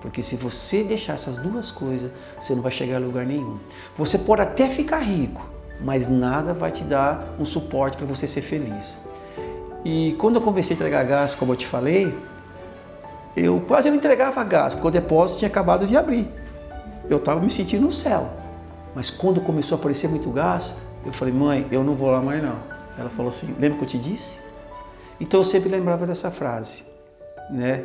Porque 0.00 0.22
se 0.22 0.36
você 0.36 0.82
deixar 0.82 1.14
essas 1.14 1.38
duas 1.38 1.70
coisas, 1.70 2.10
você 2.40 2.54
não 2.54 2.62
vai 2.62 2.72
chegar 2.72 2.96
a 2.96 2.98
lugar 2.98 3.24
nenhum. 3.24 3.58
Você 3.96 4.18
pode 4.18 4.42
até 4.42 4.68
ficar 4.68 4.98
rico, 4.98 5.46
mas 5.80 6.08
nada 6.08 6.52
vai 6.52 6.70
te 6.70 6.84
dar 6.84 7.34
um 7.38 7.44
suporte 7.44 7.96
para 7.96 8.06
você 8.06 8.26
ser 8.26 8.40
feliz. 8.40 8.98
E 9.84 10.16
quando 10.18 10.36
eu 10.36 10.40
comecei 10.40 10.74
a 10.74 10.76
entregar 10.76 11.04
gás, 11.04 11.34
como 11.34 11.52
eu 11.52 11.56
te 11.56 11.66
falei, 11.66 12.14
eu 13.36 13.60
quase 13.66 13.90
não 13.90 13.96
entregava 13.96 14.42
gás, 14.44 14.74
porque 14.74 14.88
o 14.88 14.90
depósito 14.90 15.40
tinha 15.40 15.48
acabado 15.48 15.86
de 15.86 15.96
abrir. 15.96 16.28
Eu 17.10 17.18
estava 17.18 17.40
me 17.40 17.50
sentindo 17.50 17.82
no 17.82 17.92
céu. 17.92 18.30
Mas 18.94 19.10
quando 19.10 19.40
começou 19.40 19.76
a 19.76 19.78
aparecer 19.78 20.08
muito 20.08 20.30
gás, 20.30 20.76
eu 21.04 21.12
falei, 21.12 21.34
mãe, 21.34 21.66
eu 21.70 21.82
não 21.82 21.94
vou 21.94 22.10
lá 22.10 22.22
mais 22.22 22.42
não. 22.42 22.56
Ela 22.96 23.10
falou 23.10 23.28
assim, 23.28 23.54
lembra 23.58 23.78
que 23.78 23.84
eu 23.84 23.88
te 23.88 23.98
disse? 23.98 24.38
Então 25.20 25.40
eu 25.40 25.44
sempre 25.44 25.68
lembrava 25.68 26.06
dessa 26.06 26.30
frase, 26.30 26.84
né? 27.50 27.84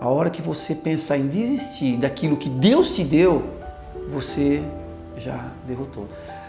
A 0.00 0.08
hora 0.08 0.30
que 0.30 0.40
você 0.40 0.74
pensar 0.74 1.18
em 1.18 1.26
desistir 1.26 1.96
daquilo 1.96 2.36
que 2.36 2.48
Deus 2.48 2.94
te 2.94 3.04
deu, 3.04 3.44
você 4.10 4.62
já 5.16 5.50
derrotou. 5.66 6.08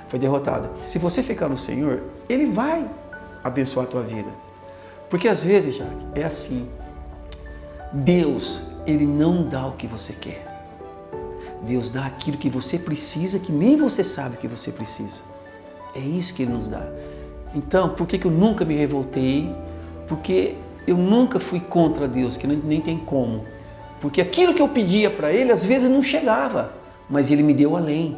Foi 0.09 0.17
derrotada. 0.17 0.71
Se 0.87 0.97
você 0.97 1.21
ficar 1.21 1.47
no 1.47 1.57
Senhor, 1.57 2.01
Ele 2.27 2.47
vai 2.47 2.89
abençoar 3.43 3.85
a 3.85 3.89
tua 3.89 4.01
vida. 4.01 4.29
Porque 5.07 5.27
às 5.27 5.41
vezes, 5.41 5.75
Jaque, 5.75 6.05
é 6.15 6.23
assim. 6.23 6.67
Deus, 7.93 8.63
Ele 8.87 9.05
não 9.05 9.47
dá 9.47 9.67
o 9.67 9.73
que 9.73 9.85
você 9.85 10.13
quer. 10.13 10.47
Deus 11.61 11.91
dá 11.91 12.07
aquilo 12.07 12.37
que 12.37 12.49
você 12.49 12.79
precisa, 12.79 13.37
que 13.37 13.51
nem 13.51 13.77
você 13.77 14.03
sabe 14.03 14.37
que 14.37 14.47
você 14.47 14.71
precisa. 14.71 15.21
É 15.95 15.99
isso 15.99 16.33
que 16.33 16.41
Ele 16.41 16.53
nos 16.53 16.67
dá. 16.67 16.87
Então, 17.53 17.89
por 17.89 18.07
que, 18.07 18.17
que 18.17 18.25
eu 18.25 18.31
nunca 18.31 18.65
me 18.65 18.73
revoltei? 18.73 19.55
Porque 20.07 20.55
eu 20.87 20.97
nunca 20.97 21.39
fui 21.39 21.59
contra 21.59 22.07
Deus, 22.07 22.35
que 22.35 22.47
nem 22.47 22.81
tem 22.81 22.97
como. 22.97 23.45
Porque 24.01 24.21
aquilo 24.21 24.55
que 24.55 24.61
eu 24.61 24.69
pedia 24.69 25.11
para 25.11 25.31
Ele, 25.31 25.51
às 25.51 25.63
vezes 25.63 25.87
não 25.87 26.01
chegava, 26.01 26.73
mas 27.07 27.29
Ele 27.29 27.43
me 27.43 27.53
deu 27.53 27.75
além. 27.77 28.17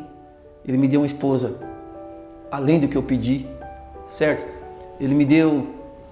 Ele 0.66 0.78
me 0.78 0.88
deu 0.88 1.02
uma 1.02 1.08
esposa 1.08 1.71
além 2.52 2.80
do 2.80 2.88
que 2.88 2.96
eu 2.96 3.04
pedi, 3.04 3.48
certo? 4.08 4.46
Ele 5.00 5.16
me 5.16 5.26
deu 5.26 5.68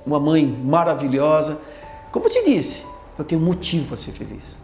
uma 0.05 0.19
mãe 0.19 0.45
maravilhosa. 0.45 1.59
Como 2.11 2.25
eu 2.25 2.29
te 2.29 2.43
disse, 2.45 2.87
eu 3.17 3.25
tenho 3.25 3.41
motivo 3.41 3.87
para 3.87 3.97
ser 3.97 4.11
feliz. 4.11 4.57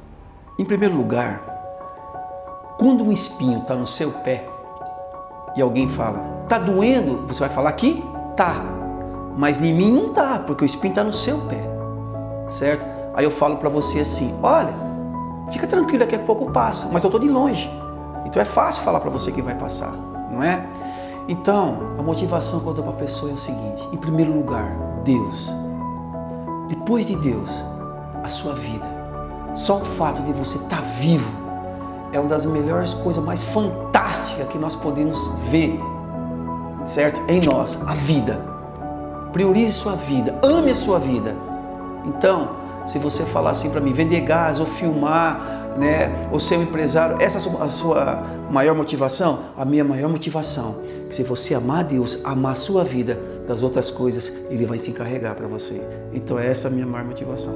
Em 0.57 0.63
primeiro 0.63 0.95
lugar, 0.95 2.75
quando 2.79 3.03
um 3.03 3.11
espinho 3.11 3.59
está 3.59 3.75
no 3.75 3.85
seu 3.85 4.11
pé 4.11 4.47
e 5.55 5.61
alguém 5.61 5.87
fala, 5.87 6.45
tá 6.47 6.57
doendo, 6.57 7.27
você 7.27 7.41
vai 7.41 7.49
falar 7.49 7.71
que 7.73 8.03
tá, 8.35 8.63
mas 9.37 9.61
em 9.61 9.73
mim 9.73 9.91
não 9.91 10.13
tá, 10.13 10.39
porque 10.39 10.63
o 10.63 10.65
espinho 10.65 10.91
está 10.91 11.03
no 11.03 11.13
seu 11.13 11.39
pé, 11.41 11.61
certo? 12.49 12.85
Aí 13.13 13.23
eu 13.23 13.31
falo 13.31 13.57
para 13.57 13.69
você 13.69 14.01
assim, 14.01 14.37
olha, 14.41 14.73
fica 15.51 15.67
tranquilo, 15.67 15.99
daqui 15.99 16.15
a 16.15 16.19
pouco 16.19 16.51
passa, 16.51 16.89
mas 16.91 17.03
eu 17.03 17.07
estou 17.07 17.19
de 17.19 17.29
longe, 17.29 17.69
então 18.25 18.41
é 18.41 18.45
fácil 18.45 18.83
falar 18.83 18.99
para 18.99 19.09
você 19.09 19.31
que 19.31 19.41
vai 19.41 19.55
passar, 19.55 19.93
não 20.29 20.43
é? 20.43 20.65
Então, 21.27 21.95
a 21.97 22.03
motivação 22.03 22.59
que 22.59 22.67
eu 22.67 22.73
dou 22.73 22.83
para 22.83 22.93
a 22.93 22.97
pessoa 22.97 23.31
é 23.31 23.33
o 23.33 23.37
seguinte: 23.37 23.87
em 23.91 23.97
primeiro 23.97 24.31
lugar, 24.31 24.71
Deus. 25.03 25.49
Depois 26.67 27.05
de 27.05 27.15
Deus, 27.15 27.49
a 28.23 28.29
sua 28.29 28.53
vida. 28.53 28.85
Só 29.55 29.77
o 29.77 29.85
fato 29.85 30.21
de 30.21 30.33
você 30.33 30.57
estar 30.57 30.81
tá 30.81 30.81
vivo 30.81 31.45
é 32.11 32.19
uma 32.19 32.29
das 32.29 32.45
melhores 32.45 32.93
coisas 32.93 33.23
mais 33.23 33.43
fantásticas 33.43 34.47
que 34.47 34.57
nós 34.57 34.75
podemos 34.75 35.29
ver, 35.49 35.79
certo? 36.83 37.21
Em 37.27 37.41
nós, 37.41 37.79
a 37.87 37.93
vida. 37.93 38.45
Priorize 39.31 39.73
sua 39.73 39.95
vida, 39.95 40.39
ame 40.43 40.71
a 40.71 40.75
sua 40.75 40.99
vida. 40.99 41.35
Então, 42.05 42.51
se 42.85 42.99
você 42.99 43.23
falar 43.23 43.51
assim 43.51 43.69
para 43.69 43.81
mim, 43.81 43.93
vender 43.93 44.21
gás 44.21 44.59
ou 44.59 44.65
filmar, 44.65 45.64
né, 45.77 46.29
ou 46.31 46.39
ser 46.39 46.57
um 46.57 46.63
empresário, 46.63 47.21
essa 47.21 47.37
é 47.37 47.63
a 47.63 47.69
sua 47.69 48.23
maior 48.49 48.75
motivação? 48.75 49.39
A 49.57 49.65
minha 49.65 49.83
maior 49.83 50.09
motivação 50.09 50.83
se 51.09 51.23
você 51.23 51.53
amar 51.53 51.83
Deus, 51.83 52.19
amar 52.23 52.53
a 52.53 52.55
sua 52.55 52.83
vida, 52.83 53.17
das 53.47 53.61
outras 53.61 53.91
coisas, 53.91 54.33
Ele 54.49 54.65
vai 54.65 54.79
se 54.79 54.89
encarregar 54.89 55.35
para 55.35 55.47
você. 55.47 55.81
Então 56.13 56.37
essa 56.37 56.67
é 56.67 56.71
a 56.71 56.73
minha 56.73 56.85
maior 56.85 57.05
motivação. 57.05 57.53